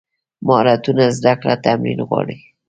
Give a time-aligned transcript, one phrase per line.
[0.47, 2.37] مهارتونه زده کړه تمرین غواړي.